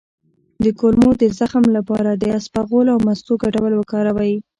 [0.63, 4.33] د کولمو د زخم لپاره د اسپغول او مستو ګډول وکاروئ